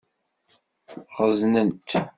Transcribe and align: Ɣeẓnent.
Ɣeẓnent. 1.17 1.89